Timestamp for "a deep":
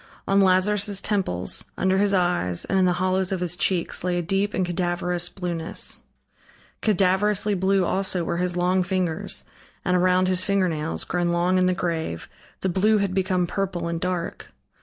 4.17-4.55